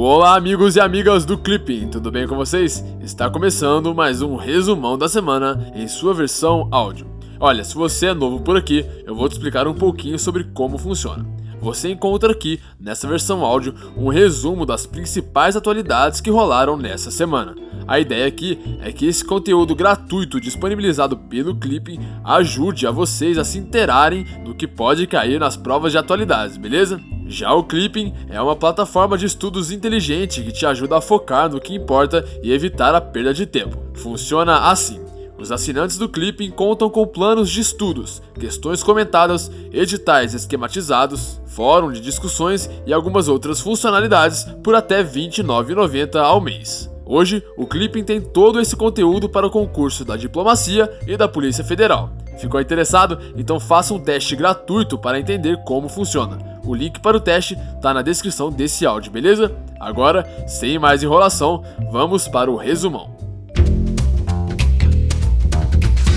Olá, 0.00 0.36
amigos 0.36 0.76
e 0.76 0.80
amigas 0.80 1.24
do 1.24 1.36
Clipping, 1.36 1.88
tudo 1.88 2.08
bem 2.08 2.24
com 2.24 2.36
vocês? 2.36 2.84
Está 3.00 3.28
começando 3.28 3.92
mais 3.92 4.22
um 4.22 4.36
resumão 4.36 4.96
da 4.96 5.08
semana 5.08 5.72
em 5.74 5.88
sua 5.88 6.14
versão 6.14 6.68
áudio. 6.70 7.04
Olha, 7.40 7.64
se 7.64 7.74
você 7.74 8.06
é 8.06 8.14
novo 8.14 8.40
por 8.40 8.56
aqui, 8.56 8.86
eu 9.04 9.12
vou 9.12 9.28
te 9.28 9.32
explicar 9.32 9.66
um 9.66 9.74
pouquinho 9.74 10.16
sobre 10.16 10.44
como 10.54 10.78
funciona. 10.78 11.26
Você 11.60 11.90
encontra 11.90 12.30
aqui, 12.30 12.60
nessa 12.78 13.08
versão 13.08 13.44
áudio, 13.44 13.74
um 13.96 14.06
resumo 14.06 14.64
das 14.64 14.86
principais 14.86 15.56
atualidades 15.56 16.20
que 16.20 16.30
rolaram 16.30 16.76
nessa 16.76 17.10
semana. 17.10 17.56
A 17.84 17.98
ideia 17.98 18.28
aqui 18.28 18.78
é 18.80 18.92
que 18.92 19.04
esse 19.04 19.24
conteúdo 19.24 19.74
gratuito 19.74 20.40
disponibilizado 20.40 21.16
pelo 21.16 21.56
Clipping 21.56 21.98
ajude 22.22 22.86
a 22.86 22.92
vocês 22.92 23.36
a 23.36 23.42
se 23.42 23.58
interarem 23.58 24.24
do 24.44 24.54
que 24.54 24.68
pode 24.68 25.08
cair 25.08 25.40
nas 25.40 25.56
provas 25.56 25.90
de 25.90 25.98
atualidades, 25.98 26.56
beleza? 26.56 27.00
Já 27.28 27.52
o 27.52 27.62
Clipping 27.62 28.14
é 28.30 28.40
uma 28.40 28.56
plataforma 28.56 29.18
de 29.18 29.26
estudos 29.26 29.70
inteligente 29.70 30.42
que 30.42 30.50
te 30.50 30.64
ajuda 30.64 30.96
a 30.96 31.00
focar 31.00 31.50
no 31.50 31.60
que 31.60 31.74
importa 31.74 32.24
e 32.42 32.50
evitar 32.50 32.94
a 32.94 33.02
perda 33.02 33.34
de 33.34 33.44
tempo. 33.44 33.76
Funciona 33.92 34.70
assim. 34.70 34.98
Os 35.38 35.52
assinantes 35.52 35.98
do 35.98 36.08
Clipping 36.08 36.50
contam 36.50 36.88
com 36.88 37.06
planos 37.06 37.50
de 37.50 37.60
estudos, 37.60 38.22
questões 38.40 38.82
comentadas, 38.82 39.50
editais 39.70 40.32
esquematizados, 40.32 41.38
fórum 41.46 41.92
de 41.92 42.00
discussões 42.00 42.68
e 42.86 42.94
algumas 42.94 43.28
outras 43.28 43.60
funcionalidades 43.60 44.44
por 44.64 44.74
até 44.74 45.02
R$ 45.02 45.04
29,90 45.04 46.16
ao 46.16 46.40
mês. 46.40 46.90
Hoje, 47.04 47.44
o 47.58 47.66
Clipping 47.66 48.04
tem 48.04 48.20
todo 48.22 48.58
esse 48.58 48.74
conteúdo 48.74 49.28
para 49.28 49.46
o 49.46 49.50
concurso 49.50 50.02
da 50.02 50.16
Diplomacia 50.16 50.90
e 51.06 51.16
da 51.16 51.28
Polícia 51.28 51.62
Federal. 51.62 52.10
Ficou 52.38 52.60
interessado? 52.60 53.18
Então 53.36 53.60
faça 53.60 53.92
um 53.92 53.98
teste 53.98 54.34
gratuito 54.34 54.96
para 54.96 55.20
entender 55.20 55.62
como 55.64 55.88
funciona. 55.88 56.57
O 56.68 56.74
link 56.74 57.00
para 57.00 57.16
o 57.16 57.20
teste 57.20 57.56
está 57.76 57.94
na 57.94 58.02
descrição 58.02 58.50
desse 58.50 58.84
áudio, 58.84 59.10
beleza? 59.10 59.56
Agora, 59.80 60.28
sem 60.46 60.78
mais 60.78 61.02
enrolação, 61.02 61.64
vamos 61.90 62.28
para 62.28 62.50
o 62.50 62.56
resumão. 62.56 63.16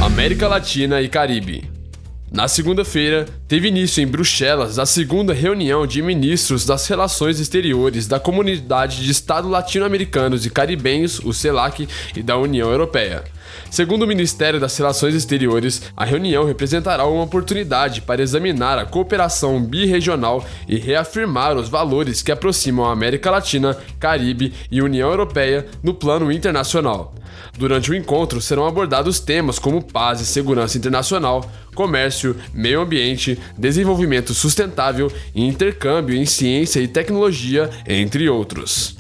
América 0.04 0.50
Latina 0.50 1.02
e 1.02 1.08
Caribe. 1.08 1.72
Na 2.30 2.50
segunda-feira, 2.50 3.26
teve 3.48 3.70
início 3.70 4.04
em 4.04 4.08
Bruxelas 4.08 4.78
a 4.78 4.86
segunda 4.86 5.32
reunião 5.32 5.88
de 5.88 6.02
ministros 6.02 6.66
das 6.66 6.86
Relações 6.86 7.40
Exteriores 7.40 8.06
da 8.06 8.20
Comunidade 8.20 9.02
de 9.02 9.10
Estados 9.10 9.50
Latino-Americanos 9.50 10.46
e 10.46 10.50
Caribenhos, 10.50 11.20
o 11.20 11.32
CELAC, 11.32 11.88
e 12.14 12.22
da 12.22 12.38
União 12.38 12.70
Europeia. 12.70 13.24
Segundo 13.70 14.04
o 14.04 14.08
Ministério 14.08 14.60
das 14.60 14.78
Relações 14.78 15.16
Exteriores, 15.16 15.82
a 15.96 16.06
reunião 16.06 16.46
representará 16.46 17.06
uma 17.06 17.24
oportunidade 17.24 18.02
para 18.02 18.22
examinar 18.22 18.78
a 18.78 18.86
cooperação 18.86 19.62
birregional 19.64 20.46
e 20.68 20.78
reafirmar 20.78 21.56
os 21.56 21.70
valores 21.70 22.22
que 22.22 22.32
aproximam 22.32 22.86
a 22.86 22.92
América 22.92 23.32
Latina, 23.32 23.78
Caribe 24.00 24.54
e 24.70 24.82
União 24.82 25.10
Europeia 25.10 25.66
no 25.82 25.94
plano 25.94 26.32
internacional. 26.32 27.14
Durante 27.58 27.92
o 27.92 27.96
encontro 27.96 28.42
serão 28.42 28.66
abordados 28.66 29.20
temas 29.20 29.60
como 29.60 29.82
paz 29.82 30.22
e 30.22 30.26
segurança 30.26 30.78
internacional, 30.78 31.50
comércio, 31.76 32.36
meio 32.54 32.82
ambiente, 32.82 33.40
desenvolvimento 33.58 34.34
sustentável 34.34 35.12
e 35.34 35.46
intercâmbio 35.46 36.16
em 36.16 36.26
ciência 36.26 36.80
e 36.80 36.88
tecnologia, 36.88 37.70
entre 37.88 38.30
outros. 38.30 38.98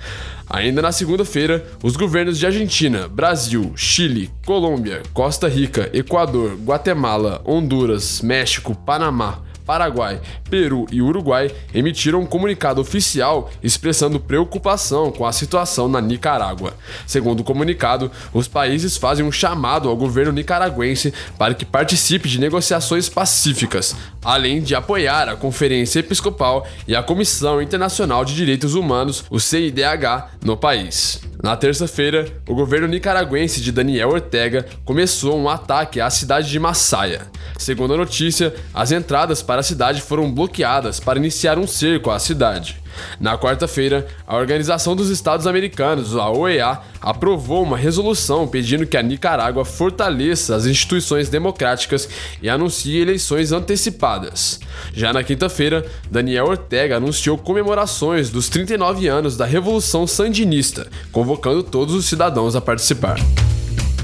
Ainda 0.53 0.81
na 0.81 0.91
segunda-feira, 0.91 1.65
os 1.81 1.95
governos 1.95 2.37
de 2.37 2.45
Argentina, 2.45 3.07
Brasil, 3.07 3.71
Chile, 3.73 4.29
Colômbia, 4.45 5.01
Costa 5.13 5.47
Rica, 5.47 5.89
Equador, 5.93 6.57
Guatemala, 6.57 7.41
Honduras, 7.45 8.21
México, 8.21 8.75
Panamá, 8.75 9.39
Paraguai, 9.71 10.19
Peru 10.49 10.85
e 10.91 11.01
Uruguai 11.01 11.49
emitiram 11.73 12.19
um 12.19 12.25
comunicado 12.25 12.81
oficial 12.81 13.49
expressando 13.63 14.19
preocupação 14.19 15.13
com 15.13 15.25
a 15.25 15.31
situação 15.31 15.87
na 15.87 16.01
Nicarágua. 16.01 16.73
Segundo 17.07 17.39
o 17.39 17.43
comunicado, 17.45 18.11
os 18.33 18.49
países 18.49 18.97
fazem 18.97 19.25
um 19.25 19.31
chamado 19.31 19.87
ao 19.87 19.95
governo 19.95 20.33
nicaragüense 20.33 21.13
para 21.37 21.53
que 21.53 21.63
participe 21.63 22.27
de 22.27 22.37
negociações 22.37 23.07
pacíficas, 23.07 23.95
além 24.21 24.61
de 24.61 24.75
apoiar 24.75 25.29
a 25.29 25.37
Conferência 25.37 26.01
Episcopal 26.01 26.67
e 26.85 26.93
a 26.93 27.01
Comissão 27.01 27.61
Internacional 27.61 28.25
de 28.25 28.35
Direitos 28.35 28.75
Humanos, 28.75 29.23
o 29.29 29.39
CIDH, 29.39 30.31
no 30.43 30.57
país. 30.57 31.21
Na 31.41 31.57
terça-feira, 31.57 32.27
o 32.47 32.53
governo 32.53 32.87
nicaragüense 32.87 33.61
de 33.61 33.71
Daniel 33.71 34.09
Ortega 34.09 34.63
começou 34.85 35.39
um 35.39 35.49
ataque 35.49 35.99
à 35.99 36.07
cidade 36.07 36.47
de 36.47 36.59
Massaia. 36.59 37.23
Segundo 37.57 37.95
a 37.95 37.97
notícia, 37.97 38.53
as 38.71 38.91
entradas 38.91 39.41
para 39.41 39.61
a 39.61 39.63
cidade 39.63 40.03
foram 40.03 40.31
bloqueadas 40.31 40.99
para 40.99 41.17
iniciar 41.17 41.57
um 41.57 41.65
cerco 41.65 42.11
à 42.11 42.19
cidade. 42.19 42.80
Na 43.19 43.37
quarta-feira, 43.37 44.07
a 44.25 44.35
Organização 44.35 44.95
dos 44.95 45.09
Estados 45.09 45.47
Americanos, 45.47 46.15
a 46.15 46.29
OEA, 46.29 46.79
aprovou 47.01 47.63
uma 47.63 47.77
resolução 47.77 48.47
pedindo 48.47 48.85
que 48.85 48.97
a 48.97 49.01
Nicarágua 49.01 49.65
fortaleça 49.65 50.55
as 50.55 50.65
instituições 50.65 51.29
democráticas 51.29 52.09
e 52.41 52.49
anuncie 52.49 52.99
eleições 52.99 53.51
antecipadas. 53.51 54.59
Já 54.93 55.13
na 55.13 55.23
quinta-feira, 55.23 55.85
Daniel 56.09 56.45
Ortega 56.45 56.97
anunciou 56.97 57.37
comemorações 57.37 58.29
dos 58.29 58.49
39 58.49 59.07
anos 59.07 59.37
da 59.37 59.45
Revolução 59.45 60.05
Sandinista, 60.05 60.87
convocando 61.11 61.63
todos 61.63 61.95
os 61.95 62.05
cidadãos 62.05 62.55
a 62.55 62.61
participar. 62.61 63.19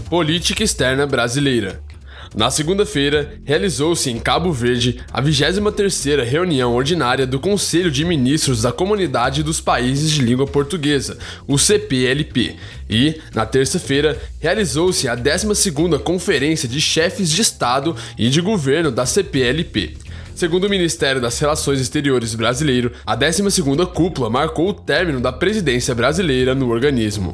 Política 0.10 0.64
externa 0.64 1.06
brasileira. 1.06 1.87
Na 2.36 2.52
segunda-feira, 2.52 3.40
realizou-se 3.44 4.10
em 4.10 4.20
Cabo 4.20 4.52
Verde 4.52 5.00
a 5.12 5.22
23ª 5.22 6.24
reunião 6.24 6.74
ordinária 6.76 7.26
do 7.26 7.40
Conselho 7.40 7.90
de 7.90 8.06
Ministros 8.06 8.62
da 8.62 8.72
Comunidade 8.72 9.44
dos 9.44 9.62
Países 9.62 10.12
de 10.12 10.22
Língua 10.22 10.46
Portuguesa, 10.46 11.18
o 11.48 11.58
CPLP, 11.58 12.56
e, 12.90 13.20
na 13.34 13.46
terça-feira, 13.46 14.18
realizou-se 14.40 15.08
a 15.08 15.16
12ª 15.16 16.00
Conferência 16.00 16.68
de 16.68 16.80
Chefes 16.80 17.30
de 17.30 17.42
Estado 17.42 17.96
e 18.18 18.30
de 18.30 18.42
Governo 18.42 18.92
da 18.92 19.06
CPLP. 19.06 19.96
Segundo 20.36 20.66
o 20.66 20.70
Ministério 20.70 21.20
das 21.20 21.40
Relações 21.40 21.82
Exteriores 21.82 22.36
brasileiro, 22.36 22.92
a 23.06 23.18
12ª 23.18 23.88
cúpula 23.88 24.30
marcou 24.30 24.70
o 24.70 24.74
término 24.74 25.20
da 25.20 25.34
presidência 25.34 25.96
brasileira 25.96 26.54
no 26.54 26.70
organismo. 26.70 27.34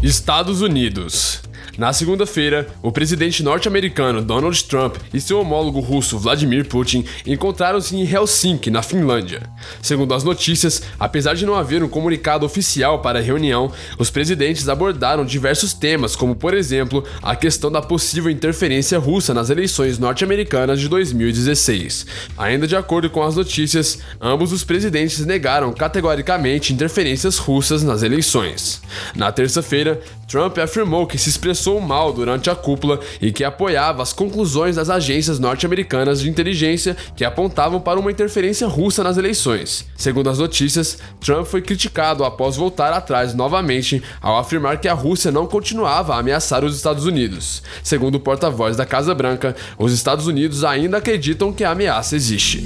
Estados 0.00 0.60
Unidos 0.60 1.42
na 1.78 1.92
segunda-feira, 1.92 2.68
o 2.82 2.92
presidente 2.92 3.42
norte-americano 3.42 4.22
Donald 4.22 4.62
Trump 4.64 4.96
e 5.12 5.20
seu 5.20 5.40
homólogo 5.40 5.80
russo 5.80 6.18
Vladimir 6.18 6.66
Putin 6.68 7.04
encontraram-se 7.26 7.96
em 7.96 8.06
Helsinki, 8.06 8.70
na 8.70 8.82
Finlândia. 8.82 9.42
Segundo 9.80 10.12
as 10.12 10.22
notícias, 10.22 10.82
apesar 11.00 11.34
de 11.34 11.46
não 11.46 11.54
haver 11.54 11.82
um 11.82 11.88
comunicado 11.88 12.44
oficial 12.44 13.00
para 13.00 13.18
a 13.18 13.22
reunião, 13.22 13.72
os 13.98 14.10
presidentes 14.10 14.68
abordaram 14.68 15.24
diversos 15.24 15.72
temas, 15.72 16.14
como 16.14 16.36
por 16.36 16.52
exemplo 16.52 17.04
a 17.22 17.34
questão 17.34 17.72
da 17.72 17.80
possível 17.80 18.30
interferência 18.30 18.98
russa 18.98 19.32
nas 19.32 19.48
eleições 19.48 19.98
norte-americanas 19.98 20.78
de 20.78 20.88
2016. 20.88 22.06
Ainda 22.36 22.66
de 22.66 22.76
acordo 22.76 23.08
com 23.08 23.22
as 23.22 23.34
notícias, 23.34 23.98
ambos 24.20 24.52
os 24.52 24.62
presidentes 24.62 25.24
negaram 25.24 25.72
categoricamente 25.72 26.72
interferências 26.72 27.38
russas 27.38 27.82
nas 27.82 28.02
eleições. 28.02 28.82
Na 29.16 29.32
terça-feira, 29.32 30.00
Trump 30.28 30.58
afirmou 30.58 31.06
que 31.06 31.18
se 31.18 31.28
expressou 31.28 31.61
mal 31.80 32.12
durante 32.12 32.50
a 32.50 32.54
cúpula 32.54 33.00
e 33.20 33.32
que 33.32 33.44
apoiava 33.44 34.02
as 34.02 34.12
conclusões 34.12 34.76
das 34.76 34.90
agências 34.90 35.38
norte-americanas 35.38 36.20
de 36.20 36.28
inteligência 36.28 36.96
que 37.16 37.24
apontavam 37.24 37.80
para 37.80 37.98
uma 37.98 38.10
interferência 38.10 38.66
russa 38.66 39.02
nas 39.02 39.16
eleições. 39.16 39.86
Segundo 39.96 40.30
as 40.30 40.38
notícias, 40.38 40.98
Trump 41.20 41.46
foi 41.46 41.62
criticado 41.62 42.24
após 42.24 42.56
voltar 42.56 42.92
atrás 42.92 43.34
novamente 43.34 44.02
ao 44.20 44.38
afirmar 44.38 44.78
que 44.78 44.88
a 44.88 44.94
Rússia 44.94 45.30
não 45.30 45.46
continuava 45.46 46.14
a 46.14 46.18
ameaçar 46.18 46.64
os 46.64 46.76
Estados 46.76 47.04
Unidos. 47.04 47.62
Segundo 47.82 48.16
o 48.16 48.20
porta-voz 48.20 48.76
da 48.76 48.86
Casa 48.86 49.14
Branca, 49.14 49.54
os 49.78 49.92
Estados 49.92 50.26
Unidos 50.26 50.64
ainda 50.64 50.98
acreditam 50.98 51.52
que 51.52 51.64
a 51.64 51.70
ameaça 51.70 52.16
existe. 52.16 52.64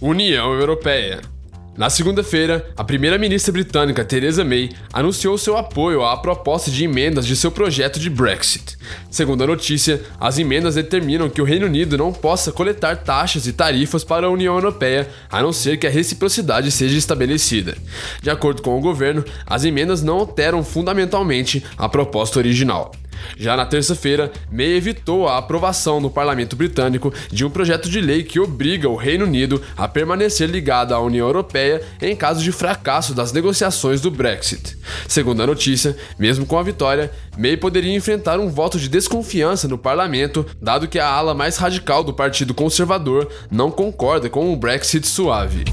União 0.00 0.52
Europeia 0.52 1.37
na 1.78 1.88
segunda-feira, 1.88 2.66
a 2.76 2.82
primeira-ministra 2.82 3.52
britânica 3.52 4.04
Theresa 4.04 4.44
May 4.44 4.70
anunciou 4.92 5.38
seu 5.38 5.56
apoio 5.56 6.04
à 6.04 6.16
proposta 6.16 6.72
de 6.72 6.82
emendas 6.82 7.24
de 7.24 7.36
seu 7.36 7.52
projeto 7.52 8.00
de 8.00 8.10
Brexit. 8.10 8.76
Segundo 9.08 9.44
a 9.44 9.46
notícia, 9.46 10.02
as 10.18 10.40
emendas 10.40 10.74
determinam 10.74 11.30
que 11.30 11.40
o 11.40 11.44
Reino 11.44 11.66
Unido 11.66 11.96
não 11.96 12.12
possa 12.12 12.50
coletar 12.50 12.96
taxas 12.96 13.46
e 13.46 13.52
tarifas 13.52 14.02
para 14.02 14.26
a 14.26 14.30
União 14.30 14.56
Europeia, 14.56 15.08
a 15.30 15.40
não 15.40 15.52
ser 15.52 15.76
que 15.76 15.86
a 15.86 15.90
reciprocidade 15.90 16.68
seja 16.72 16.98
estabelecida. 16.98 17.76
De 18.20 18.28
acordo 18.28 18.60
com 18.60 18.76
o 18.76 18.80
governo, 18.80 19.24
as 19.46 19.64
emendas 19.64 20.02
não 20.02 20.16
alteram 20.16 20.64
fundamentalmente 20.64 21.64
a 21.76 21.88
proposta 21.88 22.40
original. 22.40 22.90
Já 23.36 23.56
na 23.56 23.66
terça-feira, 23.66 24.32
May 24.50 24.76
evitou 24.76 25.28
a 25.28 25.38
aprovação 25.38 26.00
no 26.00 26.10
parlamento 26.10 26.56
britânico 26.56 27.12
de 27.30 27.44
um 27.44 27.50
projeto 27.50 27.88
de 27.88 28.00
lei 28.00 28.22
que 28.22 28.40
obriga 28.40 28.88
o 28.88 28.96
Reino 28.96 29.24
Unido 29.24 29.62
a 29.76 29.86
permanecer 29.86 30.48
ligado 30.48 30.94
à 30.94 31.00
União 31.00 31.26
Europeia 31.26 31.82
em 32.00 32.14
caso 32.14 32.42
de 32.42 32.52
fracasso 32.52 33.14
das 33.14 33.32
negociações 33.32 34.00
do 34.00 34.10
Brexit. 34.10 34.76
Segundo 35.06 35.42
a 35.42 35.46
notícia, 35.46 35.96
mesmo 36.18 36.46
com 36.46 36.58
a 36.58 36.62
vitória, 36.62 37.10
May 37.36 37.56
poderia 37.56 37.94
enfrentar 37.94 38.38
um 38.38 38.48
voto 38.48 38.78
de 38.78 38.88
desconfiança 38.88 39.68
no 39.68 39.78
parlamento, 39.78 40.44
dado 40.60 40.88
que 40.88 40.98
a 40.98 41.06
ala 41.06 41.34
mais 41.34 41.56
radical 41.56 42.02
do 42.02 42.12
Partido 42.12 42.54
Conservador 42.54 43.30
não 43.50 43.70
concorda 43.70 44.28
com 44.28 44.52
o 44.52 44.56
Brexit 44.56 45.06
suave. 45.06 45.64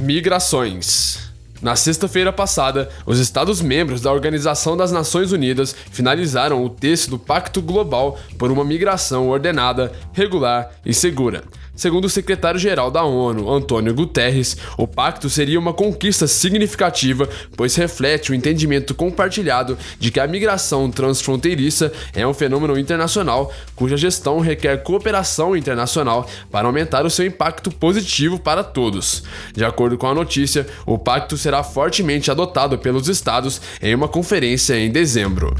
Migrações. 0.00 1.31
Na 1.62 1.76
sexta-feira 1.76 2.32
passada, 2.32 2.90
os 3.06 3.20
Estados-membros 3.20 4.00
da 4.00 4.12
Organização 4.12 4.76
das 4.76 4.90
Nações 4.90 5.30
Unidas 5.30 5.72
finalizaram 5.92 6.64
o 6.64 6.68
texto 6.68 7.10
do 7.10 7.18
Pacto 7.20 7.62
Global 7.62 8.18
por 8.36 8.50
uma 8.50 8.64
migração 8.64 9.28
ordenada, 9.28 9.92
regular 10.12 10.72
e 10.84 10.92
segura. 10.92 11.44
Segundo 11.82 12.04
o 12.04 12.08
secretário-geral 12.08 12.92
da 12.92 13.02
ONU, 13.02 13.52
Antônio 13.52 13.92
Guterres, 13.92 14.56
o 14.78 14.86
pacto 14.86 15.28
seria 15.28 15.58
uma 15.58 15.74
conquista 15.74 16.28
significativa, 16.28 17.28
pois 17.56 17.74
reflete 17.74 18.30
o 18.30 18.36
entendimento 18.36 18.94
compartilhado 18.94 19.76
de 19.98 20.12
que 20.12 20.20
a 20.20 20.26
migração 20.28 20.88
transfronteiriça 20.88 21.92
é 22.14 22.24
um 22.24 22.32
fenômeno 22.32 22.78
internacional 22.78 23.52
cuja 23.74 23.96
gestão 23.96 24.38
requer 24.38 24.84
cooperação 24.84 25.56
internacional 25.56 26.24
para 26.52 26.68
aumentar 26.68 27.04
o 27.04 27.10
seu 27.10 27.26
impacto 27.26 27.68
positivo 27.68 28.38
para 28.38 28.62
todos. 28.62 29.24
De 29.52 29.64
acordo 29.64 29.98
com 29.98 30.06
a 30.06 30.14
notícia, 30.14 30.64
o 30.86 30.96
pacto 30.96 31.36
será 31.36 31.64
fortemente 31.64 32.30
adotado 32.30 32.78
pelos 32.78 33.08
estados 33.08 33.60
em 33.82 33.92
uma 33.92 34.06
conferência 34.06 34.78
em 34.78 34.88
dezembro. 34.88 35.56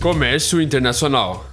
Comércio 0.00 0.62
Internacional 0.62 1.51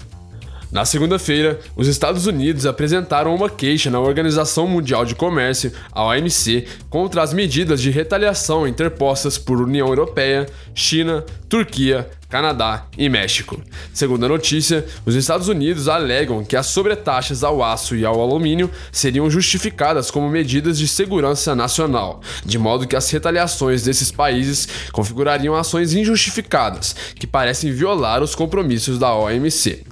na 0.71 0.85
segunda-feira, 0.85 1.59
os 1.75 1.87
Estados 1.87 2.27
Unidos 2.27 2.67
apresentaram 2.67 3.33
uma 3.33 3.49
queixa 3.49 3.89
na 3.89 3.99
Organização 3.99 4.67
Mundial 4.67 5.03
de 5.03 5.15
Comércio, 5.15 5.71
a 5.91 6.05
OMC, 6.05 6.67
contra 6.91 7.23
as 7.23 7.33
medidas 7.33 7.81
de 7.81 7.89
retaliação 7.89 8.67
interpostas 8.67 9.35
por 9.35 9.59
União 9.59 9.87
Europeia, 9.87 10.45
China, 10.75 11.25
Turquia, 11.49 12.07
Canadá 12.29 12.85
e 12.95 13.09
México. 13.09 13.59
Segundo 13.91 14.23
a 14.23 14.29
notícia, 14.29 14.85
os 15.03 15.15
Estados 15.15 15.47
Unidos 15.47 15.87
alegam 15.87 16.45
que 16.45 16.55
as 16.55 16.67
sobretaxas 16.67 17.43
ao 17.43 17.63
aço 17.63 17.95
e 17.95 18.05
ao 18.05 18.21
alumínio 18.21 18.69
seriam 18.91 19.27
justificadas 19.27 20.11
como 20.11 20.29
medidas 20.29 20.77
de 20.77 20.87
segurança 20.87 21.55
nacional, 21.55 22.21
de 22.45 22.59
modo 22.59 22.87
que 22.87 22.95
as 22.95 23.09
retaliações 23.09 23.81
desses 23.81 24.11
países 24.11 24.67
configurariam 24.91 25.55
ações 25.55 25.95
injustificadas, 25.95 26.95
que 27.15 27.25
parecem 27.25 27.71
violar 27.71 28.21
os 28.21 28.35
compromissos 28.35 28.99
da 28.99 29.11
OMC. 29.15 29.88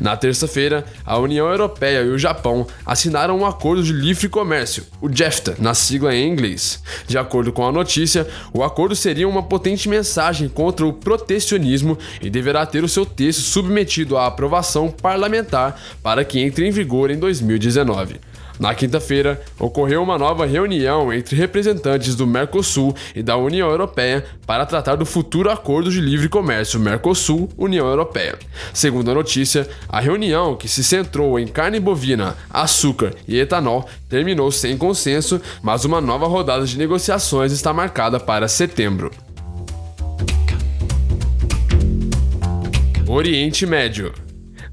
Na 0.00 0.16
terça-feira, 0.16 0.84
a 1.04 1.18
União 1.18 1.48
Europeia 1.48 2.02
e 2.02 2.08
o 2.08 2.18
Japão 2.18 2.66
assinaram 2.84 3.38
um 3.38 3.46
acordo 3.46 3.82
de 3.82 3.92
livre 3.92 4.28
comércio, 4.28 4.84
o 5.00 5.08
JEFTA, 5.10 5.56
na 5.58 5.74
sigla 5.74 6.14
em 6.14 6.28
inglês. 6.28 6.82
De 7.06 7.18
acordo 7.18 7.52
com 7.52 7.66
a 7.66 7.72
notícia, 7.72 8.26
o 8.52 8.62
acordo 8.62 8.94
seria 8.94 9.28
uma 9.28 9.42
potente 9.42 9.88
mensagem 9.88 10.48
contra 10.48 10.86
o 10.86 10.92
protecionismo 10.92 11.98
e 12.20 12.30
deverá 12.30 12.64
ter 12.66 12.84
o 12.84 12.88
seu 12.88 13.04
texto 13.04 13.40
submetido 13.40 14.16
à 14.16 14.26
aprovação 14.26 14.90
parlamentar 14.90 15.80
para 16.02 16.24
que 16.24 16.40
entre 16.40 16.66
em 16.66 16.70
vigor 16.70 17.10
em 17.10 17.18
2019. 17.18 18.20
Na 18.58 18.74
quinta-feira, 18.74 19.40
ocorreu 19.58 20.02
uma 20.02 20.18
nova 20.18 20.44
reunião 20.44 21.12
entre 21.12 21.36
representantes 21.36 22.14
do 22.16 22.26
Mercosul 22.26 22.94
e 23.14 23.22
da 23.22 23.36
União 23.36 23.70
Europeia 23.70 24.24
para 24.46 24.66
tratar 24.66 24.96
do 24.96 25.06
futuro 25.06 25.50
acordo 25.50 25.90
de 25.90 26.00
livre 26.00 26.28
comércio 26.28 26.80
Mercosul-União 26.80 27.86
Europeia. 27.86 28.38
Segundo 28.74 29.10
a 29.10 29.14
notícia, 29.14 29.68
a 29.88 30.00
reunião, 30.00 30.56
que 30.56 30.68
se 30.68 30.82
centrou 30.82 31.38
em 31.38 31.46
carne 31.46 31.78
bovina, 31.78 32.36
açúcar 32.50 33.14
e 33.26 33.38
etanol, 33.38 33.88
terminou 34.08 34.50
sem 34.50 34.76
consenso, 34.76 35.40
mas 35.62 35.84
uma 35.84 36.00
nova 36.00 36.26
rodada 36.26 36.66
de 36.66 36.76
negociações 36.76 37.52
está 37.52 37.72
marcada 37.72 38.18
para 38.18 38.48
setembro. 38.48 39.10
Oriente 43.06 43.64
Médio 43.64 44.12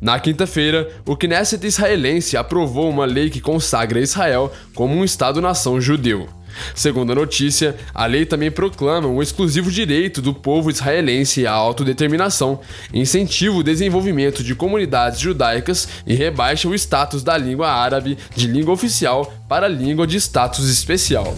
na 0.05 0.19
quinta-feira, 0.19 0.87
o 1.03 1.17
Knesset 1.17 1.65
israelense 1.65 2.37
aprovou 2.37 2.87
uma 2.87 3.05
lei 3.05 3.27
que 3.27 3.41
consagra 3.41 3.99
Israel 3.99 4.53
como 4.75 4.93
um 4.93 5.03
Estado-nação 5.03 5.81
judeu. 5.81 6.29
Segundo 6.75 7.11
a 7.11 7.15
notícia, 7.15 7.75
a 7.91 8.05
lei 8.05 8.23
também 8.23 8.51
proclama 8.51 9.07
o 9.07 9.19
exclusivo 9.19 9.71
direito 9.71 10.21
do 10.21 10.31
povo 10.31 10.69
israelense 10.69 11.47
à 11.47 11.53
autodeterminação, 11.53 12.59
incentiva 12.93 13.55
o 13.55 13.63
desenvolvimento 13.63 14.43
de 14.43 14.53
comunidades 14.53 15.19
judaicas 15.19 15.87
e 16.05 16.13
rebaixa 16.13 16.69
o 16.69 16.75
status 16.75 17.23
da 17.23 17.35
língua 17.35 17.71
árabe 17.71 18.15
de 18.35 18.45
língua 18.45 18.75
oficial 18.75 19.33
para 19.49 19.67
língua 19.67 20.05
de 20.05 20.17
status 20.17 20.69
especial. 20.69 21.35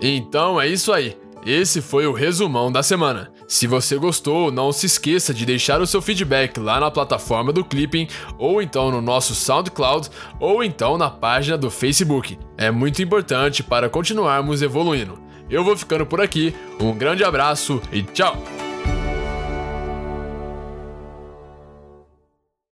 Então 0.00 0.60
é 0.60 0.68
isso 0.68 0.92
aí. 0.92 1.16
Esse 1.44 1.80
foi 1.80 2.06
o 2.08 2.12
resumão 2.12 2.72
da 2.72 2.82
semana. 2.82 3.30
Se 3.46 3.68
você 3.68 3.96
gostou, 3.96 4.50
não 4.50 4.72
se 4.72 4.86
esqueça 4.86 5.32
de 5.32 5.46
deixar 5.46 5.80
o 5.80 5.86
seu 5.86 6.02
feedback 6.02 6.58
lá 6.58 6.80
na 6.80 6.90
plataforma 6.90 7.52
do 7.52 7.64
Clipping, 7.64 8.08
ou 8.36 8.60
então 8.60 8.90
no 8.90 9.00
nosso 9.00 9.32
SoundCloud, 9.32 10.10
ou 10.40 10.64
então 10.64 10.98
na 10.98 11.08
página 11.08 11.56
do 11.56 11.70
Facebook. 11.70 12.36
É 12.58 12.72
muito 12.72 13.00
importante 13.00 13.62
para 13.62 13.88
continuarmos 13.88 14.60
evoluindo. 14.60 15.20
Eu 15.48 15.62
vou 15.62 15.76
ficando 15.76 16.04
por 16.04 16.20
aqui, 16.20 16.52
um 16.80 16.92
grande 16.92 17.22
abraço 17.22 17.80
e 17.92 18.02
tchau! 18.02 18.55